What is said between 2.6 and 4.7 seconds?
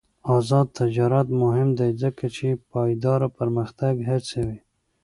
پایداره پرمختګ هڅوي.